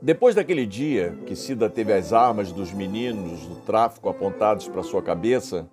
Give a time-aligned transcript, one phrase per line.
[0.00, 5.02] Depois daquele dia que Cida teve as armas dos meninos do tráfico apontados para sua
[5.02, 5.68] cabeça,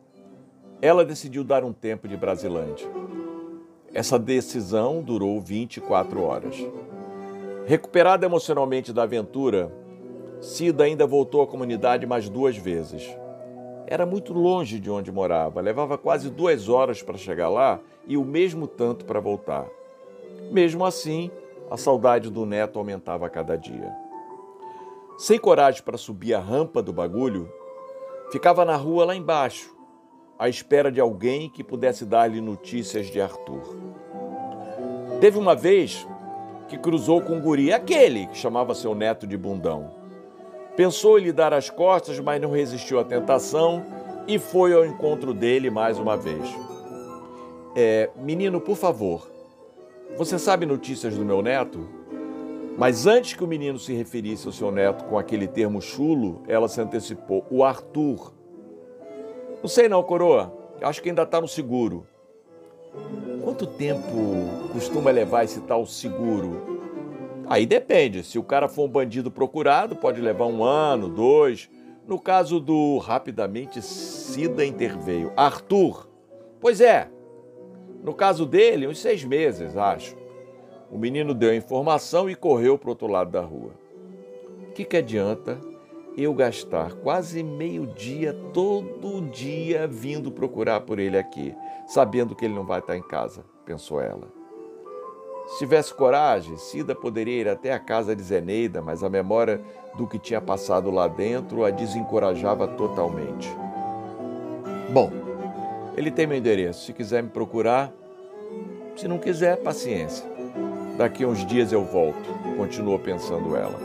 [0.82, 2.88] ela decidiu dar um tempo de Brasilândia.
[3.94, 6.56] Essa decisão durou 24 horas.
[7.68, 9.72] Recuperada emocionalmente da aventura,
[10.42, 13.08] Cida ainda voltou à comunidade mais duas vezes.
[13.86, 18.26] Era muito longe de onde morava, levava quase duas horas para chegar lá e o
[18.26, 19.68] mesmo tanto para voltar.
[20.52, 21.30] Mesmo assim,
[21.70, 24.05] a saudade do neto aumentava a cada dia.
[25.18, 27.50] Sem coragem para subir a rampa do bagulho,
[28.32, 29.74] ficava na rua lá embaixo,
[30.38, 33.78] à espera de alguém que pudesse dar-lhe notícias de Arthur.
[35.22, 36.06] Teve uma vez
[36.68, 39.92] que cruzou com um guri, aquele que chamava seu neto de bundão.
[40.76, 43.86] Pensou em lhe dar as costas, mas não resistiu à tentação
[44.28, 46.44] e foi ao encontro dele mais uma vez.
[47.74, 49.30] É, menino, por favor,
[50.18, 51.88] você sabe notícias do meu neto?
[52.78, 56.68] Mas antes que o menino se referisse ao seu neto com aquele termo chulo, ela
[56.68, 58.34] se antecipou: o Arthur.
[59.62, 60.54] Não sei não, coroa.
[60.82, 62.06] Acho que ainda está no seguro.
[63.44, 64.10] Quanto tempo
[64.74, 66.76] costuma levar esse tal seguro?
[67.48, 68.24] Aí depende.
[68.24, 71.70] Se o cara for um bandido procurado, pode levar um ano, dois.
[72.08, 75.32] No caso do rapidamente Cida interveio.
[75.38, 76.10] Arthur.
[76.60, 77.10] Pois é.
[78.04, 80.16] No caso dele, uns seis meses, acho.
[80.92, 83.72] O menino deu a informação e correu para o outro lado da rua.
[84.70, 85.60] O que, que adianta
[86.18, 91.54] eu gastar quase meio dia, todo dia, vindo procurar por ele aqui,
[91.88, 93.44] sabendo que ele não vai estar em casa?
[93.66, 94.28] pensou ela.
[95.48, 99.62] Se tivesse coragem, Cida poderia ir até a casa de Zeneida, mas a memória
[99.98, 103.50] do que tinha passado lá dentro a desencorajava totalmente.
[104.92, 105.12] Bom,
[105.96, 106.86] ele tem meu endereço.
[106.86, 107.92] Se quiser me procurar,
[108.96, 110.35] se não quiser, paciência.
[110.98, 113.78] Daqui a uns dias eu volto, continuou pensando ela.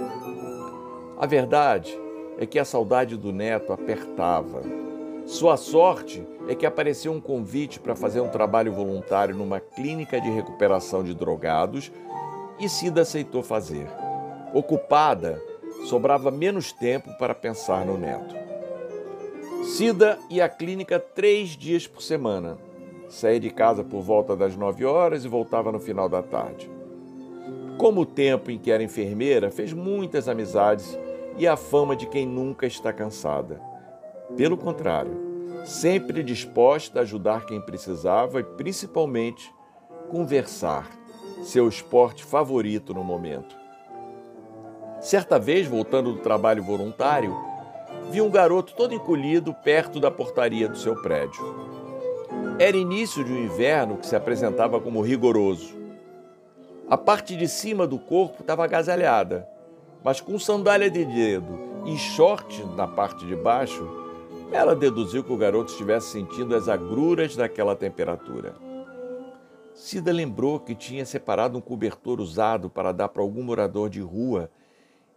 [1.19, 1.99] A verdade
[2.39, 4.63] é que a saudade do neto apertava.
[5.27, 10.31] Sua sorte é que apareceu um convite para fazer um trabalho voluntário numa clínica de
[10.31, 11.91] recuperação de drogados
[12.59, 13.89] e Cida aceitou fazer.
[14.55, 15.43] Ocupada,
[15.89, 18.35] sobrava menos tempo para pensar no neto.
[19.65, 22.57] Cida ia à clínica três dias por semana.
[23.09, 26.71] Saía de casa por volta das nove horas e voltava no final da tarde.
[27.81, 30.99] Como o tempo em que era enfermeira, fez muitas amizades
[31.39, 33.59] e a fama de quem nunca está cansada.
[34.37, 39.51] Pelo contrário, sempre disposta a ajudar quem precisava e principalmente
[40.11, 40.91] conversar,
[41.43, 43.57] seu esporte favorito no momento.
[45.01, 47.35] Certa vez, voltando do trabalho voluntário,
[48.11, 51.41] vi um garoto todo encolhido perto da portaria do seu prédio.
[52.59, 55.80] Era início de um inverno que se apresentava como rigoroso.
[56.91, 59.49] A parte de cima do corpo estava agasalhada,
[60.03, 63.89] mas com sandália de dedo e short na parte de baixo,
[64.51, 68.57] ela deduziu que o garoto estivesse sentindo as agruras daquela temperatura.
[69.73, 74.51] Cida lembrou que tinha separado um cobertor usado para dar para algum morador de rua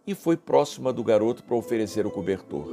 [0.06, 2.68] e foi próxima do garoto para oferecer o cobertor.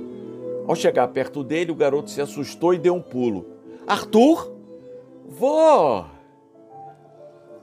[0.68, 3.48] Ao chegar perto dele, o garoto se assustou e deu um pulo.
[3.88, 4.54] Arthur?
[5.28, 6.21] Vó!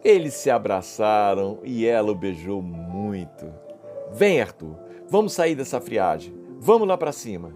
[0.04, 3.46] Eles se abraçaram e ela o beijou muito.
[4.12, 4.76] Vem, Arthur,
[5.08, 6.32] vamos sair dessa friagem.
[6.60, 7.52] Vamos lá para cima.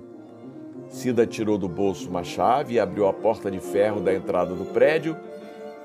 [0.89, 4.65] Cida tirou do bolso uma chave e abriu a porta de ferro da entrada do
[4.67, 5.17] prédio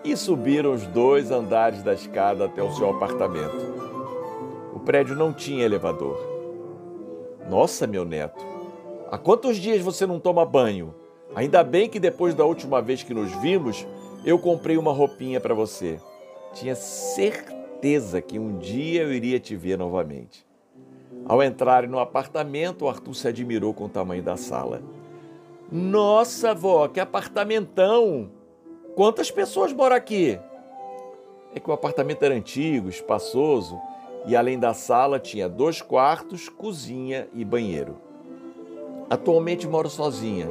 [0.03, 3.75] e subiram os dois andares da escada até o seu apartamento.
[4.73, 6.17] O prédio não tinha elevador.
[7.49, 8.43] Nossa, meu neto,
[9.09, 10.93] há quantos dias você não toma banho?
[11.35, 13.85] Ainda bem que depois da última vez que nos vimos,
[14.25, 15.99] eu comprei uma roupinha para você.
[16.59, 20.43] Tinha certeza que um dia eu iria te ver novamente.
[21.23, 24.81] Ao entrarem no apartamento, Arthur se admirou com o tamanho da sala.
[25.71, 28.31] Nossa, vó, que apartamentão!
[28.95, 30.39] Quantas pessoas moram aqui?
[31.53, 33.79] É que o apartamento era antigo, espaçoso,
[34.25, 38.01] e além da sala tinha dois quartos, cozinha e banheiro.
[39.07, 40.49] Atualmente moro sozinha,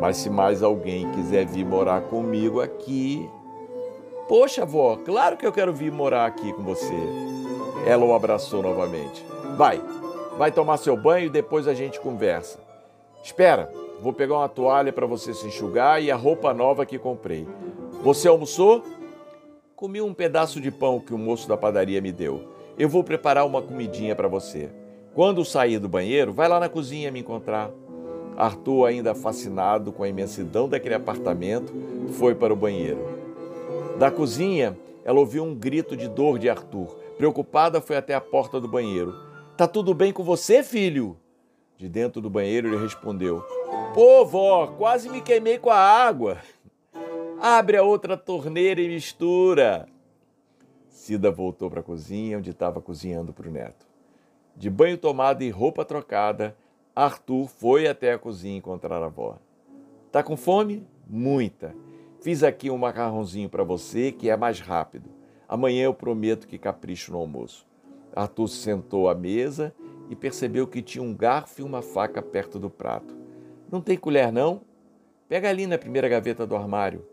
[0.00, 3.30] mas se mais alguém quiser vir morar comigo aqui,
[4.28, 6.94] Poxa, avó, claro que eu quero vir morar aqui com você.
[7.86, 9.24] Ela o abraçou novamente.
[9.56, 9.80] Vai,
[10.36, 12.58] vai tomar seu banho e depois a gente conversa.
[13.22, 13.70] Espera,
[14.02, 17.46] vou pegar uma toalha para você se enxugar e a roupa nova que comprei.
[18.02, 18.82] Você almoçou?
[19.76, 22.48] Comi um pedaço de pão que o moço da padaria me deu.
[22.76, 24.70] Eu vou preparar uma comidinha para você.
[25.14, 27.70] Quando sair do banheiro, vai lá na cozinha me encontrar.
[28.36, 31.72] Arthur, ainda fascinado com a imensidão daquele apartamento,
[32.18, 33.25] foi para o banheiro.
[33.98, 34.76] Da cozinha,
[35.06, 36.98] ela ouviu um grito de dor de Arthur.
[37.16, 39.14] Preocupada, foi até a porta do banheiro.
[39.56, 41.16] Tá tudo bem com você, filho?
[41.78, 43.42] De dentro do banheiro ele respondeu:
[43.94, 46.36] Pô, vó, quase me queimei com a água.
[47.40, 49.88] Abre a outra torneira e mistura.
[50.90, 53.86] Cida voltou para a cozinha, onde estava cozinhando para o neto.
[54.54, 56.54] De banho tomado e roupa trocada,
[56.94, 59.38] Arthur foi até a cozinha encontrar a avó.
[60.12, 60.86] Tá com fome?
[61.08, 61.74] Muita.
[62.26, 65.08] Fiz aqui um macarrãozinho para você que é mais rápido.
[65.48, 67.64] Amanhã eu prometo que capricho no almoço.
[68.12, 69.72] Arthur sentou à mesa
[70.10, 73.16] e percebeu que tinha um garfo e uma faca perto do prato.
[73.70, 74.62] Não tem colher, não?
[75.28, 77.06] Pega ali na primeira gaveta do armário.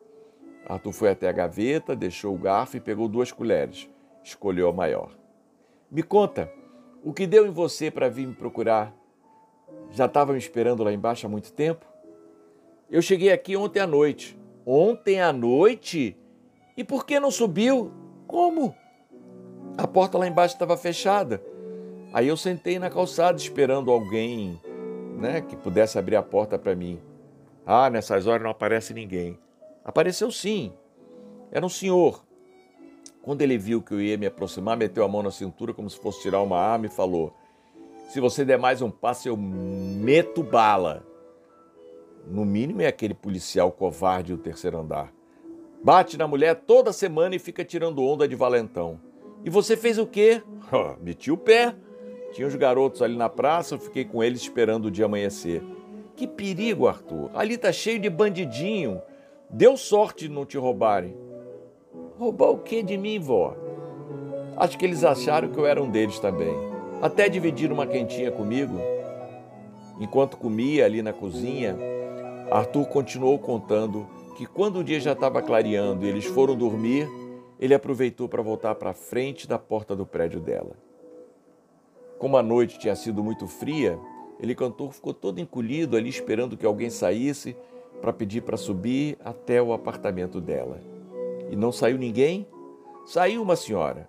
[0.65, 3.88] Arthur foi até a gaveta, deixou o garfo e pegou duas colheres.
[4.24, 5.12] Escolheu a maior.
[5.92, 6.51] Me conta,
[7.04, 8.92] o que deu em você para vir me procurar?
[9.92, 11.86] Já estava me esperando lá embaixo há muito tempo?
[12.89, 14.42] Eu cheguei aqui ontem à noite.
[14.65, 16.18] Ontem à noite?
[16.77, 17.92] E por que não subiu?
[18.27, 18.75] Como?
[19.77, 21.42] A porta lá embaixo estava fechada.
[22.13, 24.62] Aí eu sentei na calçada esperando alguém,
[25.18, 27.00] né, que pudesse abrir a porta para mim.
[27.65, 29.38] Ah, nessas horas não aparece ninguém.
[29.83, 30.71] Apareceu sim.
[31.51, 32.24] Era um senhor.
[33.21, 35.98] Quando ele viu que eu ia me aproximar, meteu a mão na cintura como se
[35.98, 37.33] fosse tirar uma arma e falou:
[38.10, 41.06] Se você der mais um passo, eu meto bala.
[42.28, 45.14] No mínimo é aquele policial covarde do terceiro andar.
[45.84, 49.00] Bate na mulher toda semana e fica tirando onda de valentão.
[49.44, 50.42] E você fez o quê?
[51.02, 51.75] meti o pé.
[52.31, 55.62] Tinha os garotos ali na praça, eu fiquei com eles esperando o dia amanhecer.
[56.16, 57.30] Que perigo, Arthur.
[57.34, 59.02] Ali tá cheio de bandidinho.
[59.50, 61.16] Deu sorte de não te roubarem.
[62.18, 63.56] Roubar o que de mim, vó?
[64.56, 66.54] Acho que eles acharam que eu era um deles também.
[67.02, 68.80] Até dividiram uma quentinha comigo.
[70.00, 71.78] Enquanto comia ali na cozinha,
[72.53, 74.07] Arthur continuou contando
[74.38, 77.09] que quando o dia já estava clareando e eles foram dormir,
[77.59, 80.77] ele aproveitou para voltar para frente da porta do prédio dela.
[82.19, 83.97] Como a noite tinha sido muito fria,
[84.39, 87.57] ele cantor ficou todo encolhido ali esperando que alguém saísse
[88.00, 90.79] para pedir para subir até o apartamento dela.
[91.50, 92.47] E não saiu ninguém?
[93.03, 94.07] Saiu uma senhora.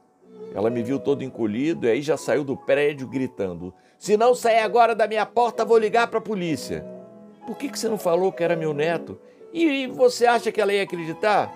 [0.55, 4.58] Ela me viu todo encolhido e aí já saiu do prédio gritando: Se não sair
[4.58, 6.94] agora da minha porta, vou ligar para a polícia.
[7.46, 9.19] Por que, que você não falou que era meu neto?
[9.52, 11.52] E você acha que ela ia acreditar?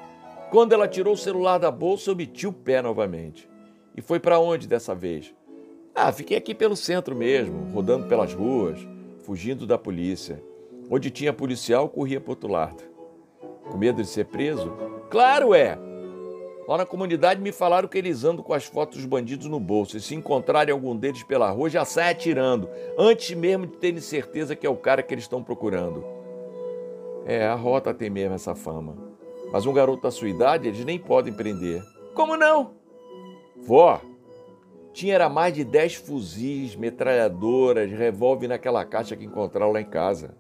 [0.50, 3.48] Quando ela tirou o celular da bolsa, eu meti o pé novamente.
[3.96, 5.34] E foi para onde dessa vez?
[5.94, 8.78] Ah, fiquei aqui pelo centro mesmo, rodando pelas ruas,
[9.24, 10.42] fugindo da polícia.
[10.90, 12.82] Onde tinha policial, corria para outro lado.
[13.70, 14.72] Com medo de ser preso?
[15.10, 15.78] Claro é!
[16.68, 19.96] Lá na comunidade me falaram que eles andam com as fotos dos bandidos no bolso
[19.96, 22.68] e se encontrarem algum deles pela rua já sai atirando,
[22.98, 26.04] antes mesmo de terem certeza que é o cara que eles estão procurando.
[27.24, 28.98] É, a rota tem mesmo essa fama.
[29.50, 31.82] Mas um garoto da sua idade eles nem podem prender.
[32.12, 32.74] Como não?
[33.56, 33.98] Vó,
[34.92, 40.36] tinha era mais de 10 fuzis, metralhadoras, revólver naquela caixa que encontraram lá em casa.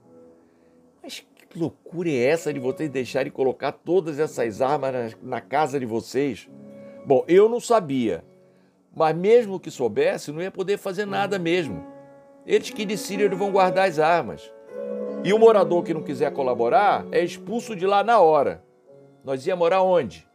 [1.08, 5.80] Mas que loucura é essa de vocês deixarem colocar todas essas armas na, na casa
[5.80, 6.46] de vocês?
[7.06, 8.22] Bom, eu não sabia.
[8.94, 11.82] Mas mesmo que soubesse, não ia poder fazer nada mesmo.
[12.46, 14.52] Eles que decidem vão guardar as armas.
[15.24, 18.62] E o morador que não quiser colaborar é expulso de lá na hora.
[19.24, 20.28] Nós ia morar onde?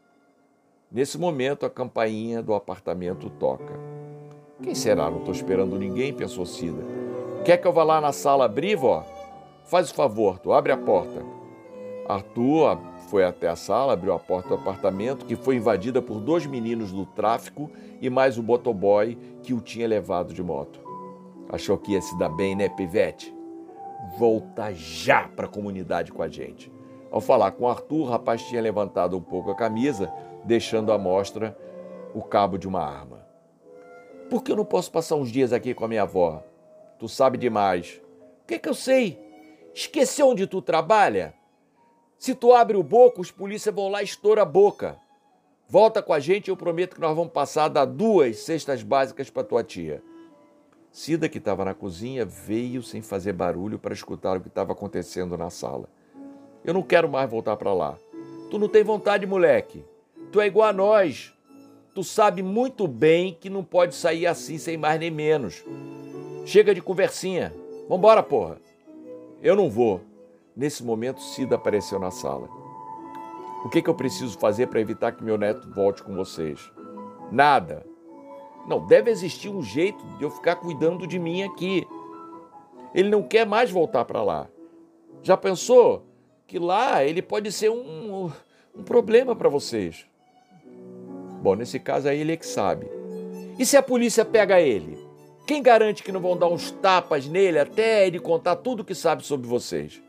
[0.91, 3.79] Nesse momento, a campainha do apartamento toca.
[4.63, 5.07] Quem será?
[5.11, 6.81] Não estou esperando ninguém, pensou Cida.
[7.45, 9.05] Quer que eu vá lá na sala abrir, vó?
[9.65, 11.23] Faz o favor, tu abre a porta.
[12.07, 12.77] Arthur
[13.09, 16.91] foi até a sala, abriu a porta do apartamento, que foi invadida por dois meninos
[16.91, 20.81] do tráfico e mais o motoboy que o tinha levado de moto.
[21.49, 23.33] Achou que ia se dar bem, né, Pivete?
[24.17, 26.71] Volta já para a comunidade com a gente.
[27.09, 30.11] Ao falar com Arthur, o rapaz tinha levantado um pouco a camisa,
[30.43, 31.57] deixando à mostra
[32.13, 33.25] o cabo de uma arma.
[34.29, 36.43] Por que eu não posso passar uns dias aqui com a minha avó?
[36.99, 38.01] Tu sabe demais.
[38.43, 39.23] O que, é que eu sei?
[39.73, 41.33] Esqueceu onde tu trabalha?
[42.17, 44.97] Se tu abre o boco, os polícias vão lá e estoura a boca.
[45.67, 49.29] Volta com a gente, eu prometo que nós vamos passar a dar duas cestas básicas
[49.29, 50.03] para tua tia.
[50.91, 55.35] Cida, que estava na cozinha, veio sem fazer barulho para escutar o que estava acontecendo
[55.35, 55.89] na sala.
[56.63, 57.97] Eu não quero mais voltar para lá.
[58.51, 59.83] Tu não tem vontade, moleque.
[60.31, 61.33] Tu é igual a nós.
[61.95, 65.63] Tu sabe muito bem que não pode sair assim sem mais nem menos.
[66.45, 67.51] Chega de conversinha.
[67.89, 68.61] Vambora, porra.
[69.43, 69.99] Eu não vou.
[70.55, 72.47] Nesse momento, Cida apareceu na sala.
[73.65, 76.71] O que, que eu preciso fazer para evitar que meu neto volte com vocês?
[77.29, 77.85] Nada.
[78.65, 81.85] Não, deve existir um jeito de eu ficar cuidando de mim aqui.
[82.95, 84.47] Ele não quer mais voltar para lá.
[85.21, 86.05] Já pensou
[86.47, 88.31] que lá ele pode ser um,
[88.73, 90.05] um problema para vocês?
[91.41, 92.89] Bom, nesse caso aí ele é que sabe.
[93.59, 94.97] E se a polícia pega ele?
[95.45, 98.95] Quem garante que não vão dar uns tapas nele até ele contar tudo o que
[98.95, 100.01] sabe sobre vocês?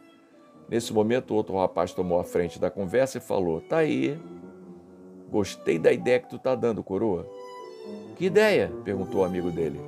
[0.69, 4.19] Nesse momento, outro rapaz tomou a frente da conversa e falou: Tá aí.
[5.29, 7.29] Gostei da ideia que tu tá dando, coroa.
[8.17, 8.73] Que ideia?
[8.85, 9.81] perguntou o amigo dele.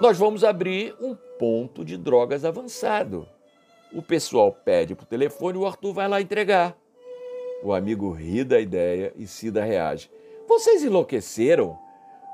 [0.00, 3.28] Nós vamos abrir um ponto de drogas avançado.
[3.92, 6.76] O pessoal pede por telefone e o Arthur vai lá entregar.
[7.62, 10.10] O amigo ri da ideia e Cida reage.
[10.48, 11.78] Vocês enlouqueceram?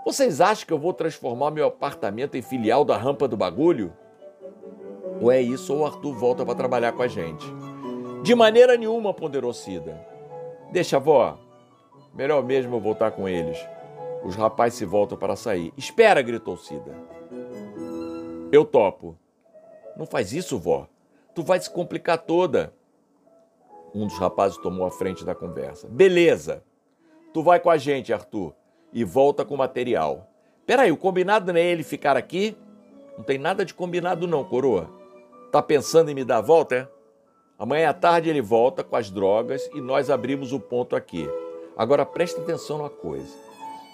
[0.07, 3.93] Vocês acham que eu vou transformar meu apartamento em filial da rampa do bagulho?
[5.21, 7.45] Ou é isso ou o Arthur volta para trabalhar com a gente?
[8.23, 10.01] De maneira nenhuma, ponderou Cida.
[10.71, 11.37] Deixa, vó.
[12.15, 13.59] Melhor mesmo eu voltar com eles.
[14.23, 15.73] Os rapazes se voltam para sair.
[15.77, 16.95] Espera, gritou Cida.
[18.53, 19.19] Eu topo.
[19.97, 20.87] Não faz isso, vó.
[21.35, 22.73] Tu vai se complicar toda.
[23.93, 25.89] Um dos rapazes tomou a frente da conversa.
[25.89, 26.63] Beleza.
[27.35, 28.55] Tu vai com a gente, Arthur,
[28.97, 30.27] e volta com o material.
[30.65, 32.57] Peraí, o combinado não é ele ficar aqui?
[33.19, 34.91] Não tem nada de combinado não, coroa.
[35.53, 36.89] Tá pensando em me dar a volta, é?
[37.59, 41.29] Amanhã à tarde ele volta com as drogas e nós abrimos o ponto aqui.
[41.77, 43.35] Agora presta atenção numa coisa.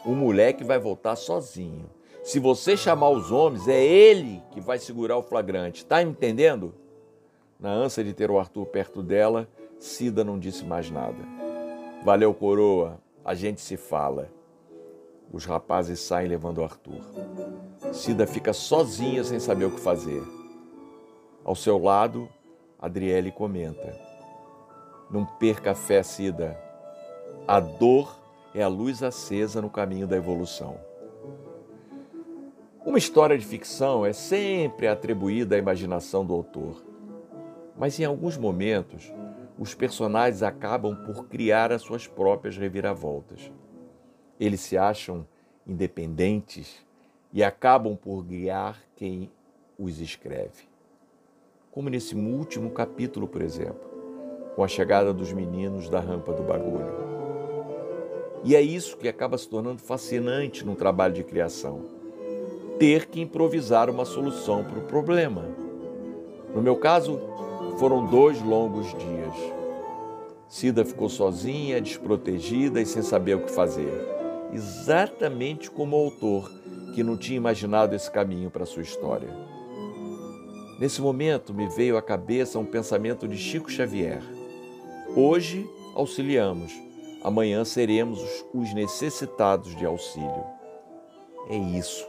[0.06, 1.90] O moleque vai voltar sozinho.
[2.22, 5.84] Se você chamar os homens, é ele que vai segurar o flagrante.
[5.84, 6.72] Tá entendendo?
[7.58, 9.48] Na ânsia de ter o Arthur perto dela,
[9.80, 11.18] Cida não disse mais nada.
[12.04, 13.00] Valeu, coroa.
[13.24, 14.30] A gente se fala.
[15.32, 17.00] Os rapazes saem levando o Arthur.
[17.92, 20.22] Cida fica sozinha sem saber o que fazer.
[21.42, 22.28] Ao seu lado,
[22.78, 23.98] Adriele comenta:
[25.10, 26.58] Não perca a fé, Cida.
[27.48, 28.14] A dor
[28.54, 30.78] é a luz acesa no caminho da evolução.
[32.84, 36.82] Uma história de ficção é sempre atribuída à imaginação do autor.
[37.78, 39.10] Mas em alguns momentos,
[39.58, 43.50] os personagens acabam por criar as suas próprias reviravoltas.
[44.42, 45.26] Eles se acham
[45.66, 46.84] independentes
[47.32, 49.30] e acabam por guiar quem
[49.78, 50.72] os escreve
[51.72, 53.80] como nesse último capítulo, por exemplo,
[54.54, 57.10] com a chegada dos meninos da rampa do bagulho.
[58.44, 61.80] E é isso que acaba se tornando fascinante no trabalho de criação.
[62.78, 65.46] Ter que improvisar uma solução para o problema.
[66.54, 67.18] No meu caso,
[67.78, 69.34] foram dois longos dias.
[70.48, 74.21] Cida ficou sozinha, desprotegida e sem saber o que fazer.
[74.52, 76.50] Exatamente como o autor,
[76.94, 79.28] que não tinha imaginado esse caminho para sua história.
[80.78, 84.22] Nesse momento me veio à cabeça um pensamento de Chico Xavier.
[85.16, 86.72] Hoje auxiliamos,
[87.22, 88.20] amanhã seremos
[88.52, 90.44] os necessitados de auxílio.
[91.48, 92.06] É isso.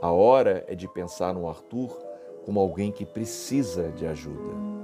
[0.00, 1.90] A hora é de pensar no Arthur
[2.44, 4.77] como alguém que precisa de ajuda.